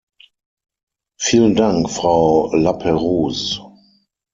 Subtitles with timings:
[1.19, 3.61] Vielen Dank, Frau Laperrouze.